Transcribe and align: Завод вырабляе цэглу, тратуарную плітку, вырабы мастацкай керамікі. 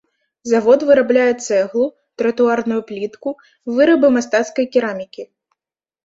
Завод 0.51 0.79
вырабляе 0.91 1.33
цэглу, 1.47 1.83
тратуарную 2.21 2.79
плітку, 2.91 3.29
вырабы 3.75 4.07
мастацкай 4.17 4.65
керамікі. 4.77 5.23